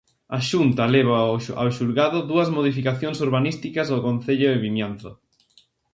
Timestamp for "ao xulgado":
1.61-2.19